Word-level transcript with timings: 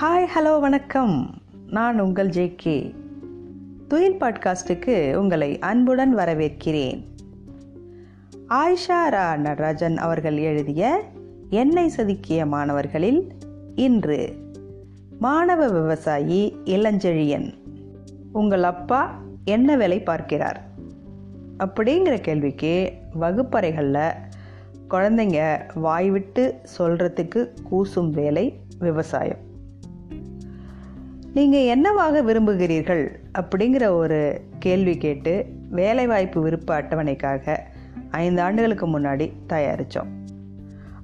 Hi 0.00 0.26
hello 0.38 0.60
வணக்கம். 0.60 1.42
நான் 1.66 2.00
உங்கள் 2.00 2.28
ஜே 2.28 2.54
கே 2.56 2.94
துயில் 3.88 4.18
பாட்காஸ்டுக்கு 4.18 5.14
உங்களை 5.14 5.58
அன்புடன் 5.58 6.16
வரவேற்கிறேன். 6.16 7.04
ஆயிஷா 8.48 9.08
ரா 9.10 9.36
நடராஜன் 9.36 9.96
அவர்கள் 9.96 10.36
எழுதிய 10.36 11.02
எண்ணெய் 11.50 11.92
செதுக்கிய 11.96 12.46
மாணவர்களில் 12.46 13.32
இன்று 13.74 14.36
மாணவ 15.18 15.68
விவசாயி 15.68 16.56
இளஞ்செழியன். 16.64 17.54
உங்கள் 18.32 18.62
அப்பா 18.62 19.20
என்ன 19.44 19.76
வேலை 19.76 20.02
பார்க்கிறார்? 20.02 20.64
அப்படிங்கிற 21.58 22.20
கேள்விக்கு 22.20 22.92
வகுப்பறைகளில் 23.12 24.12
குழந்தைங்க 24.90 25.60
வாய் 25.74 26.10
விட்டு 26.10 26.54
சொல்கிறதுக்கு 26.78 27.48
கூசும் 27.70 28.10
வேலை 28.10 28.60
விவசாயம். 28.78 29.48
நீங்கள் 31.34 31.64
என்னவாக 31.64 32.22
விரும்புகிறீர்கள் 32.22 33.20
அப்படிங்கிற 33.38 33.88
ஒரு 33.88 34.40
கேள்வி 34.58 34.96
கேட்டு 34.96 35.46
வேலைவாய்ப்பு 35.70 36.40
விருப்ப 36.40 36.82
அட்டவணைக்காக 36.82 37.60
ஐந்து 38.10 38.42
ஆண்டுகளுக்கு 38.42 38.86
முன்னாடி 38.86 39.32
தயாரித்தோம் 39.48 40.10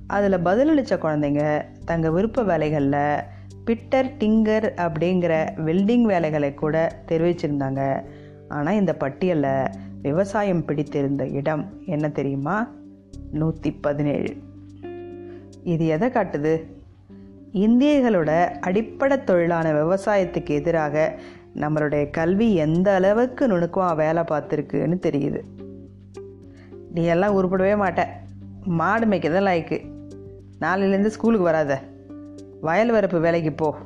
அதில் 0.06 0.44
பதிலளித்த 0.44 0.96
குழந்தைங்க 0.96 1.62
தங்கள் 1.84 2.10
விருப்ப 2.10 2.42
வேலைகளில் 2.42 3.22
பிட்டர் 3.64 4.12
டிங்கர் 4.18 4.66
அப்படிங்கிற 4.76 5.48
வெல்டிங் 5.64 6.02
வேலைகளை 6.02 6.54
கூட 6.54 6.96
தெரிவிச்சிருந்தாங்க. 7.08 8.04
ஆனால் 8.48 8.74
இந்த 8.74 8.96
பட்டியலில் 8.96 9.70
விவசாயம் 10.02 10.64
பிடித்திருந்த 10.64 11.26
இடம் 11.26 11.72
என்ன 11.86 12.08
தெரியுமா? 12.08 12.70
நூற்றி 13.30 13.70
பதினேழு. 13.70 14.36
இது 15.62 15.86
எதை 15.86 16.08
காட்டுது? 16.08 16.62
இந்தியர்களோட 17.56 18.48
அடிப்படை 18.60 19.24
தொழிலான 19.24 19.72
விவசாயத்துக்கு 19.72 20.48
எதிராக 20.48 21.18
நம்மளுடைய 21.54 22.10
கல்வி 22.10 22.54
எந்த 22.54 22.94
அளவுக்கு 22.94 23.48
நுணுக்கமாக 23.48 23.94
வேலை 23.94 24.22
பார்த்துருக்குன்னு 24.22 24.98
தெரியுது. 25.06 25.40
நீ 26.90 27.02
எல்லாம் 27.02 27.36
உருப்படவே 27.36 27.72
மாட்ட. 27.82 28.06
மாடு 28.64 29.06
மேய்க்க 29.06 29.30
தான் 29.30 29.42
லாய்க்கு. 29.42 29.80
நாளையிலேருந்து 30.60 31.06
ஸ்கூலுக்கு 31.06 31.44
வராத. 31.44 31.80
வயல் 32.60 32.90
வரப்பு 32.90 33.20
வேலைக்கு 33.20 33.52
போ. 33.52 33.76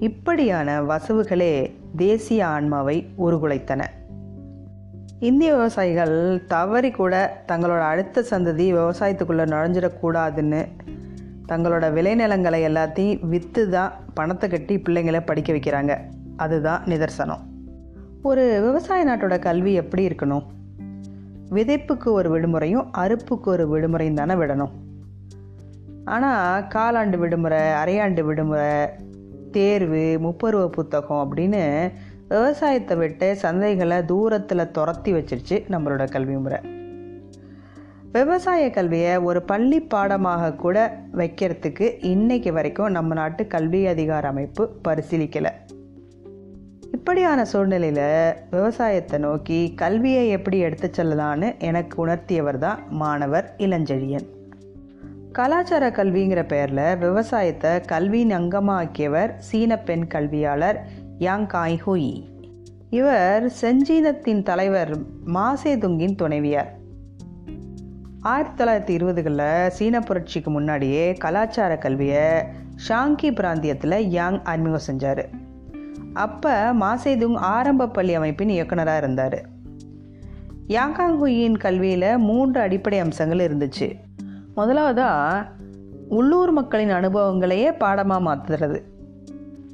இப்படியான 0.00 0.82
வசவுகளே 0.82 1.70
தேசிய 1.96 2.46
ஆன்மாவை 2.46 3.06
உருகுலைத்தன. 3.18 3.84
இந்திய 5.18 5.52
விவசாயிகள் 5.52 6.42
தவறி 6.46 6.90
கூட 6.90 7.42
தங்களோட 7.48 7.80
அடுத்த 7.80 8.24
சந்ததி 8.30 8.72
விவசாயத்துக்குள்ளே 8.74 9.46
நுழைஞ்சிடக்கூடாதுன்னு 9.46 10.66
தங்களோட 11.48 11.84
விளைநிலங்களை 11.92 12.60
எல்லாத்தையும் 12.68 13.26
விற்று 13.26 13.68
தான் 13.68 13.92
பணத்தை 14.14 14.48
கட்டி 14.48 14.78
பிள்ளைங்களை 14.78 15.20
படிக்க 15.24 15.52
வைக்கிறாங்க. 15.52 15.98
அதுதான் 16.36 16.82
நிதர்சனம். 16.84 17.42
ஒரு 18.22 18.60
விவசாய 18.60 19.04
நாட்டோட 19.04 19.38
கல்வி 19.38 19.72
எப்படி 19.72 20.06
இருக்கணும்? 20.06 20.42
விதைப்புக்கு 21.50 22.04
ஒரு 22.04 22.28
விடுமுறையும் 22.30 22.86
அறுப்புக்கு 22.96 23.44
ஒரு 23.44 23.64
விடுமுறையும் 23.68 24.14
தானே 24.14 24.34
விடணும். 24.34 24.70
ஆனால் 26.04 26.62
காலாண்டு 26.62 27.16
விடுமுறை 27.16 27.58
அரையாண்டு 27.58 28.22
விடுமுறை 28.22 28.86
தேர்வு 29.52 30.18
முப்பருவ 30.22 30.66
புத்தகம் 30.66 31.22
அப்படின்னு 31.22 31.92
விவசாயத்தை 32.28 32.96
விட்டு 32.96 33.36
சந்தைகளை 33.42 34.04
தூரத்தில் 34.04 34.70
துரத்தி 34.70 35.12
வச்சிருச்சு 35.12 35.56
நம்மளோட 35.70 36.10
கல்வி 36.10 36.34
முறை. 36.36 36.58
விவசாய 38.16 38.70
கல்வியை 38.70 39.18
ஒரு 39.18 39.42
பள்ளி 39.42 39.80
பாடமாக 39.80 40.52
கூட 40.52 40.98
வைக்கிறதுக்கு 41.12 42.04
இன்னைக்கு 42.04 42.52
வரைக்கும் 42.52 42.90
நம்ம 42.90 43.14
நாட்டு 43.14 43.46
கல்வி 43.46 43.86
அதிகார 43.86 44.28
அமைப்பு 44.28 44.76
பரிசீலிக்கலை. 44.88 45.50
இப்படியான 46.92 47.44
சூழ்நிலையில் 47.44 48.34
விவசாயத்தை 48.50 49.18
நோக்கி 49.18 49.72
கல்வியை 49.74 50.28
எப்படி 50.28 50.58
எடுத்து 50.58 50.90
செல்லலான்னு 50.96 51.58
எனக்கு 51.58 52.06
உணர்த்தியவர் 52.06 52.58
தான் 52.58 52.80
மாணவர் 52.90 53.54
இளஞ்செழியன். 53.58 54.26
கலாச்சார 55.32 55.88
கல்விங்கிற 55.88 56.42
பெயரில் 56.48 56.96
விவசாயத்தை 56.96 57.80
கல்வியின் 57.80 58.30
அங்கமாக்கியவர் 58.30 59.34
சீன 59.38 59.78
பெண் 59.78 60.06
கல்வியாளர் 60.06 60.80
யாங் 61.18 61.46
காய் 61.46 61.82
ஹூயி. 61.86 62.24
இவர் 62.90 63.52
செஞ்சீனத்தின் 63.60 64.42
தலைவர் 64.42 64.96
மாசேதுங்கின் 65.34 66.14
துணைவியார். 66.14 66.75
ஆயிரத்தி 68.26 68.64
தொள்ளாயிரத்தி 68.64 68.98
இருபதுகளில் 68.98 69.68
சீன 69.68 70.00
புரட்சிக்கு 70.00 70.50
முன்னாடியே 70.50 71.12
கலாச்சார 71.12 71.78
கல்வியை 71.78 72.42
ஷாங்கி 72.88 73.34
பிராந்தியத்தில் 73.34 74.08
யாங் 74.08 74.42
அறிமுகம் 74.42 74.86
செஞ்சார். 74.86 75.22
அப்போ 76.12 76.72
மாசேதுங் 76.80 77.34
ஆரம்ப 77.34 77.88
பள்ளி 77.88 78.14
அமைப்பின் 78.14 78.48
இயக்குனராக 78.48 78.98
இருந்தார். 78.98 79.38
யாங்காங்குயின் 80.68 81.58
கல்வியில் 81.58 82.18
மூன்று 82.18 82.60
அடிப்படை 82.60 82.98
அம்சங்கள் 82.98 83.38
இருந்துச்சு. 83.38 83.88
முதலாவதாக 84.54 85.46
உள்ளூர் 86.08 86.50
மக்களின் 86.50 86.90
அனுபவங்களையே 86.90 87.78
பாடமாக 87.78 88.26
மாற்றுறது 88.26 88.82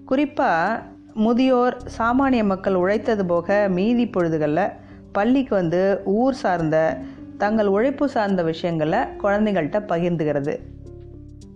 குறிப்பாக 0.05 0.83
முதியோர் 1.15 1.77
சாமானிய 1.99 2.45
மக்கள் 2.45 2.75
உழைத்தது 2.75 3.27
போக 3.27 3.69
மீதி 3.69 4.07
பொழுதுகளில் 4.07 4.73
பள்ளிக்கு 5.13 5.55
வந்து 5.55 6.01
ஊர் 6.05 6.35
சார்ந்த 6.35 6.99
தங்கள் 7.39 7.67
உழைப்பு 7.67 8.09
சார்ந்த 8.09 8.43
விஷயங்களை 8.43 8.99
குழந்தைகள்கிட்ட 8.99 9.79
பகிர்ந்துகிறது 9.89 10.59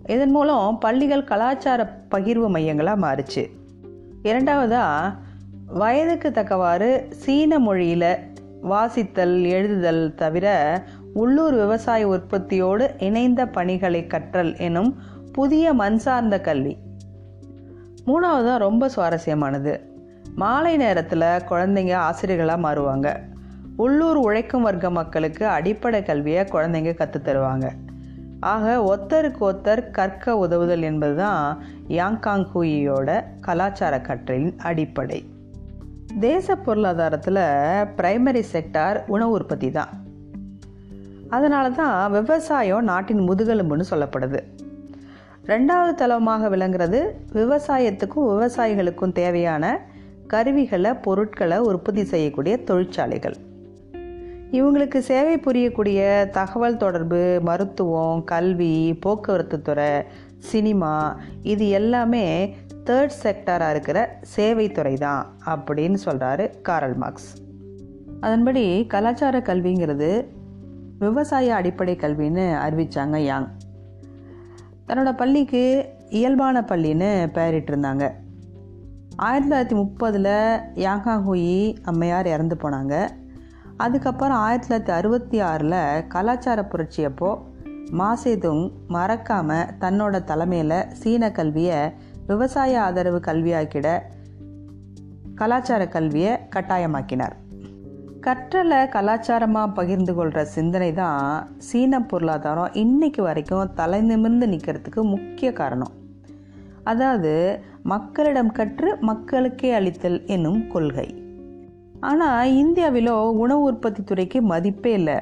இதன் 0.05 0.31
மூலம் 0.31 0.77
பள்ளிகள் 0.79 1.23
கலாச்சார 1.23 2.01
பகிர்வு 2.11 2.49
மையங்களாக 2.49 2.99
மாறுச்சு. 3.01 3.49
இரண்டாவதாக 4.23 5.15
வயதுக்கு 5.67 6.31
தக்கவாறு 6.31 7.07
சீன 7.09 7.59
மொழியில் 7.59 8.35
வாசித்தல் 8.69 9.43
எழுதுதல் 9.45 10.13
தவிர 10.13 10.81
உள்ளூர் 11.13 11.53
விவசாய 11.53 12.07
உற்பத்தியோடு 12.07 12.95
இணைந்த 12.99 13.47
பணிகளை 13.47 14.07
கற்றல் 14.07 14.57
எனும் 14.57 14.95
புதிய 15.31 15.73
மண் 15.73 15.97
சார்ந்த 15.97 16.41
கல்வி. 16.41 16.77
மூணாவதாக 18.05 18.57
ரொம்ப 18.57 18.89
சுவாரஸ்யமானது. 18.95 19.79
மாலை 20.35 20.77
நேரத்தில் 20.77 21.19
குழந்தைங்க 21.19 21.93
ஆசிரியர்களாக 21.93 22.61
மாறுவாங்க. 22.61 23.19
உள்ளூர் 23.77 24.17
உழைக்கும் 24.17 24.61
வர்க்க 24.61 24.89
மக்களுக்கு 24.89 25.47
அடிப்படை 25.47 26.03
கல்வியை 26.03 26.43
குழந்தைங்க 26.43 26.93
கற்றுத் 26.93 27.27
தருவாங்க. 27.27 27.69
ஆக 28.39 28.95
ஒத்தருக்கு 28.95 29.41
ஒத்தர் 29.41 29.91
கற்க 29.91 30.37
உதவுதல் 30.37 30.81
என்பது 30.81 31.15
தான் 31.15 31.63
யாங்காங் 31.87 32.45
ஹூயியோட 32.55 33.23
கலாச்சார 33.41 34.01
கற்றலின் 34.01 34.57
அடிப்படை. 34.57 35.25
தேச 36.19 36.55
பொருளாதாரத்தில் 36.55 37.35
பிரைமரி 37.97 38.43
செக்டார் 38.51 39.03
உணவு 39.07 39.31
உற்பத்தி 39.31 39.71
தான். 39.71 39.89
அதனால 41.29 41.69
தான் 41.69 42.11
விவசாயம் 42.11 42.83
நாட்டின் 42.83 43.29
முதுகெலும்புன்னு 43.29 43.83
சொல்லப்படுது. 43.91 44.39
ரெண்டாவது 45.45 45.93
தளமாக 45.95 46.49
விளங்குறது 46.49 47.01
விவசாயத்துக்கும் 47.33 48.29
விவசாயிகளுக்கும் 48.29 49.11
தேவையான 49.11 49.81
கருவிகளை 50.27 50.93
பொருட்களை 50.93 51.57
உற்பத்தி 51.57 52.03
செய்யக்கூடிய 52.03 52.63
தொழிற்சாலைகள். 52.63 53.46
இவங்களுக்கு 54.51 54.97
சேவை 54.97 55.35
புரியக்கூடிய 55.37 56.29
தகவல் 56.29 56.77
தொடர்பு 56.77 57.39
மருத்துவம் 57.43 58.23
கல்வி 58.23 58.99
போக்குவரத்து 59.05 59.61
துறை 59.61 60.03
சினிமா 60.37 61.19
இது 61.43 61.69
எல்லாமே 61.69 62.55
தேர்ட் 62.85 63.15
செக்டராக 63.23 63.69
இருக்கிற 63.69 64.19
சேவைத்துறை 64.35 64.97
தான் 64.97 65.35
அப்படின்னு 65.45 65.97
சொல்கிறாரு 66.05 66.61
காரல் 66.61 66.95
மார்க்ஸ் 66.95 67.29
அதன்படி 68.19 68.85
கலாச்சார 68.85 69.39
கல்விங்கிறது 69.39 70.25
விவசாய 70.99 71.55
அடிப்படை 71.55 71.95
கல்வின்னு 71.95 72.47
அறிவித்தாங்க 72.65 73.15
யாங் 73.15 73.47
தன்னோட 74.87 75.17
பள்ளிக்கு 75.17 75.85
இயல்பான 76.09 76.61
பள்ளின்னு 76.61 77.11
பெயரிட்டிருந்தாங்க. 77.33 78.11
ஆயிரத்தி 79.15 79.49
தொள்ளாயிரத்தி 79.49 79.79
முப்பதில் 79.79 80.59
யாங்காங்குயி 80.75 81.75
அம்மையார் 81.83 82.27
இறந்து 82.27 82.55
போனாங்க. 82.55 83.09
அதுக்கப்புறம் 83.77 84.37
ஆயிரத்தி 84.37 84.67
தொள்ளாயிரத்தி 84.67 84.97
அறுபத்தி 84.97 85.39
ஆறில் 85.39 86.07
கலாச்சார 86.07 86.65
புரட்சி 86.65 87.03
அப்போது 87.03 87.41
மாசேதுங் 87.91 88.71
மறக்காமல் 88.87 89.67
தன்னோட 89.79 90.23
தலைமையில் 90.23 90.87
சீன 90.91 91.31
கல்வியை 91.31 91.89
விவசாய 92.27 92.81
ஆதரவு 92.81 93.19
கல்வியாக்கிட 93.19 94.01
கலாச்சார 95.35 95.87
கல்வியை 95.87 96.37
கட்டாயமாக்கினார். 96.55 97.35
கற்றலை 98.21 98.79
கலாச்சாரமாக 98.89 99.73
பகிர்ந்து 99.73 100.15
கொள்கிற 100.15 100.45
சிந்தனை 100.45 100.93
தான் 100.93 101.55
சீன 101.57 102.01
பொருளாதாரம் 102.01 102.73
இன்னைக்கு 102.73 103.23
வரைக்கும் 103.23 103.73
தலை 103.73 104.01
நிமிர்ந்து 104.01 104.47
நிற்கிறதுக்கு 104.47 105.03
முக்கிய 105.03 105.53
காரணம். 105.53 105.93
அதாவது 106.83 107.61
மக்களிடம் 107.83 108.51
கற்று 108.51 108.97
மக்களுக்கே 109.01 109.73
அளித்தல் 109.73 110.25
என்னும் 110.25 110.67
கொள்கை. 110.67 111.26
ஆனால் 111.99 112.51
இந்தியாவிலோ 112.51 113.29
உணவு 113.29 113.61
உற்பத்தி 113.61 114.03
துறைக்கு 114.03 114.41
மதிப்பே 114.41 114.93
இல்லை. 114.93 115.15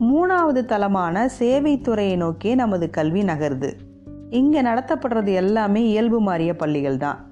மூணாவது 0.00 0.64
தளமான 0.64 1.30
சேவைத்துறையை 1.38 2.16
நோக்கி 2.16 2.54
நமது 2.54 2.90
கல்வி 2.90 3.22
நகருது. 3.22 3.72
இங்கே 4.30 4.62
நடத்தப்படுறது 4.62 5.32
எல்லாமே 5.32 5.86
இயல்பு 5.86 6.20
மாறிய 6.20 6.56
பள்ளிகள் 6.56 6.96
தான். 6.96 7.26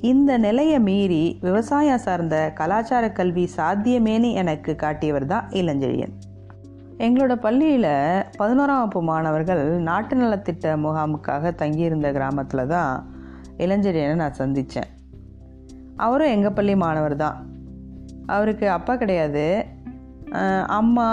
இந்த 0.00 0.38
நிலையை 0.38 0.80
மீறி 0.80 1.38
விவசாயம் 1.40 1.98
சார்ந்த 1.98 2.52
கலாச்சார 2.54 3.12
கல்வி 3.12 3.48
சாத்தியமேனு 3.56 4.32
எனக்கு 4.32 4.76
காட்டியவர் 4.76 5.26
தான் 5.26 5.48
இளஞ்செழியன். 5.50 6.14
எங்களோட 6.98 7.34
பள்ளியில் 7.34 8.24
பதினோராம் 8.38 8.80
வகுப்பு 8.80 9.02
மாணவர்கள் 9.02 9.68
நாட்டு 9.68 10.16
நலத்திட்ட 10.16 10.76
முகாமுக்காக 10.76 11.54
தங்கியிருந்த 11.54 12.12
கிராமத்தில் 12.12 12.66
தான் 12.66 13.10
இளஞ்செழியனை 13.56 14.14
நான் 14.14 14.38
சந்தித்தேன் 14.38 14.88
அவரும் 15.96 16.28
எங்கள் 16.28 16.52
பள்ளி 16.52 16.76
மாணவர் 16.76 17.16
தான். 17.16 17.56
அவருக்கு 18.28 18.66
அப்பா 18.70 18.94
கிடையாது. 18.96 19.46
அம்மா 20.78 21.08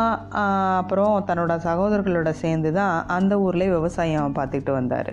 அப்புறம் 0.78 1.14
தன்னோட 1.28 1.54
சகோதரர்களோட 1.68 2.30
சேர்ந்து 2.42 2.72
தான் 2.74 2.96
அந்த 3.08 3.34
ஊரில் 3.40 3.74
விவசாயம் 3.76 4.36
பார்த்துக்கிட்டு 4.38 4.72
வந்தார். 4.72 5.12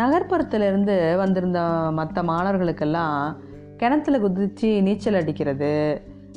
நகர்ப்புறத்துலேருந்து 0.00 0.96
வந்திருந்த 1.16 1.60
மற்ற 1.90 2.22
மாணவர்களுக்கெல்லாம் 2.22 3.16
கிணத்துல 3.76 4.18
குதித்து 4.18 4.68
நீச்சல் 4.82 5.18
அடிக்கிறது 5.20 5.72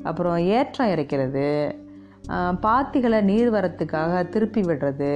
அப்புறம் 0.04 0.38
ஏற்றம் 0.56 0.92
இறைக்கிறது 0.94 1.48
பாத்திகளை 2.66 3.20
நீர் 3.22 3.50
வரத்துக்காக 3.54 4.24
திருப்பி 4.30 4.62
விடுறது 4.62 5.14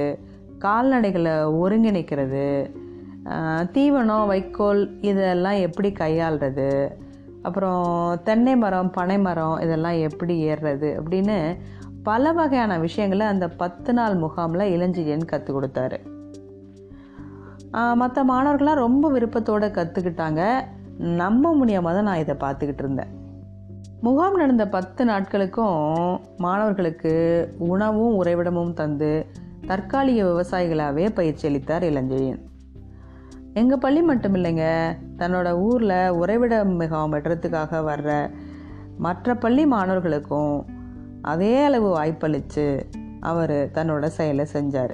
கால்நடைகளை 0.64 1.34
ஒருங்கிணைக்கிறது 1.62 2.46
தீவனம் 3.74 4.26
வைக்கோல் 4.26 4.82
இதெல்லாம் 5.00 5.58
எப்படி 5.60 5.90
கையாளுறது 5.92 6.70
அப்புறம் 7.42 8.20
தென்னை 8.24 8.56
மரம் 8.56 8.90
பனை 8.90 9.18
மரம் 9.18 9.58
இதெல்லாம் 9.60 9.98
எப்படி 9.98 10.34
ஏறுறது 10.48 10.88
அப்படின்னு 11.00 11.56
பல 12.02 12.32
வகையான 12.32 12.78
விஷயங்களை 12.78 13.26
அந்த 13.26 13.48
பத்து 13.48 13.92
நாள் 13.92 14.14
முகாமில் 14.14 14.72
இளஞ்சியன் 14.76 15.24
கற்றுக் 15.24 15.56
கொடுத்தாரு. 15.56 15.98
மற்ற 17.94 18.24
மாணவர்கள்லாம் 18.24 18.82
ரொம்ப 18.86 19.10
விருப்பத்தோடு 19.10 19.66
கற்றுக்கிட்டாங்க 19.66 20.42
நம்ப 20.96 21.54
முடியாமல் 21.54 21.94
தான் 21.94 22.02
நான் 22.02 22.18
இதை 22.18 22.34
பார்த்துக்கிட்டு 22.40 22.82
இருந்தேன். 22.84 23.12
முகாம் 24.00 24.34
நடந்த 24.34 24.68
பத்து 24.68 25.04
நாட்களுக்கும் 25.04 26.18
மாணவர்களுக்கு 26.36 27.14
உணவும் 27.58 28.22
உறைவிடமும் 28.22 28.72
தந்து 28.72 29.26
தற்காலிக 29.66 30.22
விவசாயிகளாகவே 30.24 31.10
பயிற்சி 31.14 31.48
அளித்தார் 31.48 31.82
இளஞ்செழியன் 31.82 32.40
எங்கள் 33.54 33.78
பள்ளி 33.78 34.02
மட்டும் 34.02 34.34
இல்லைங்க. 34.34 34.96
தன்னோட 35.18 35.50
ஊரில் 35.50 35.88
உறைவிட 35.88 36.64
முகாம் 36.64 37.12
வெட்டுறதுக்காக 37.12 37.70
வர்ற 37.70 38.30
மற்ற 38.98 39.34
பள்ளி 39.34 39.66
மாணவர்களுக்கும் 39.66 40.64
அதே 41.22 41.64
அளவு 41.64 41.88
வாய்ப்பளித்து 41.88 42.88
அவர் 43.20 43.70
தன்னோட 43.74 44.06
செயலை 44.06 44.46
செஞ்சார். 44.52 44.90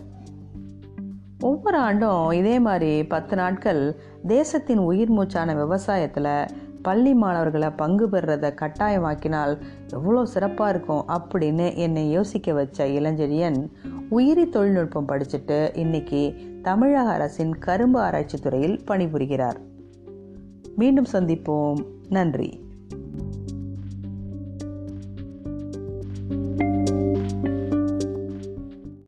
ஒவ்வொரு 1.40 1.78
ஆண்டும் 1.78 2.30
இதே 2.30 2.58
மாதிரி 2.58 3.04
பத்து 3.04 3.36
நாட்கள் 3.36 3.96
தேசத்தின் 4.26 4.78
உயிர் 4.78 5.10
மூச்சான 5.10 5.54
விவசாயத்தில் 5.54 6.48
பள்ளி 6.82 7.14
மாணவர்களை 7.14 7.70
பங்கு 7.70 8.08
பெறுறதை 8.08 8.54
கட்டாயமாக்கினால் 8.54 9.58
எவ்வளோ 9.92 10.24
சிறப்பாக 10.24 10.70
இருக்கும் 10.70 11.04
அப்படின்னு 11.08 11.74
என்னை 11.74 12.10
யோசிக்க 12.10 12.52
வச்ச 12.52 12.84
இளஞ்செழியன் 12.86 13.70
உயிரி 14.08 14.48
தொழில்நுட்பம் 14.48 15.08
படிச்சுட்டு 15.08 15.76
இன்னைக்கு 15.76 16.34
தமிழக 16.66 17.10
அரசின் 17.10 17.58
கரும்பு 17.58 18.00
ஆராய்ச்சி 18.00 18.38
துறையில் 18.38 18.80
பணிபுரிகிறார். 18.86 19.56
மீண்டும் 20.76 21.06
சந்திப்போம். 21.12 21.84
நன்றி. 22.08 22.65